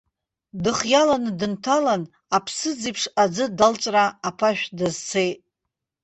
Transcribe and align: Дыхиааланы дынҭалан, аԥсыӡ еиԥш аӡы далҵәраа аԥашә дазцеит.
Дыхиааланы 0.63 1.31
дынҭалан, 1.39 2.03
аԥсыӡ 2.35 2.81
еиԥш 2.87 3.03
аӡы 3.23 3.45
далҵәраа 3.57 4.09
аԥашә 4.27 4.65
дазцеит. 4.77 5.39